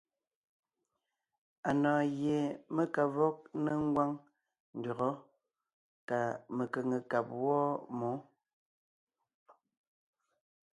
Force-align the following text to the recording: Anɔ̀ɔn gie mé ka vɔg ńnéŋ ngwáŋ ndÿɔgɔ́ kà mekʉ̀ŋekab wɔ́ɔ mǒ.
Anɔ̀ɔn 1.69 2.07
gie 2.19 2.39
mé 2.75 2.83
ka 2.95 3.03
vɔg 3.15 3.35
ńnéŋ 3.57 3.79
ngwáŋ 3.89 4.11
ndÿɔgɔ́ 4.77 5.11
kà 6.07 6.19
mekʉ̀ŋekab 6.55 7.27
wɔ́ɔ 7.43 7.67
mǒ. 7.97 8.11